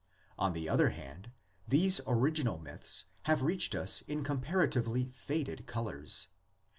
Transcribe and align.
On 0.35 0.53
the 0.53 0.67
other 0.67 0.89
hand, 0.89 1.29
these 1.67 2.01
original 2.07 2.57
myths 2.57 3.05
have 3.25 3.43
reached 3.43 3.75
us 3.75 4.01
in 4.01 4.23
com 4.23 4.41
paratively 4.41 5.13
faded 5.13 5.67
colors. 5.67 6.29